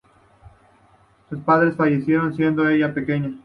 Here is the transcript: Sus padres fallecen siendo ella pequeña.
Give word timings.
Sus 1.29 1.39
padres 1.41 1.75
fallecen 1.75 2.35
siendo 2.35 2.67
ella 2.67 2.91
pequeña. 2.91 3.37